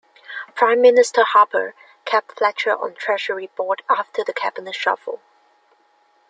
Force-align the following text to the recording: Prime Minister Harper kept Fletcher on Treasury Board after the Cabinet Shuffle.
Prime 0.55 0.81
Minister 0.81 1.23
Harper 1.23 1.75
kept 2.05 2.39
Fletcher 2.39 2.71
on 2.71 2.95
Treasury 2.95 3.51
Board 3.55 3.83
after 3.87 4.23
the 4.23 4.33
Cabinet 4.33 4.73
Shuffle. 4.73 5.21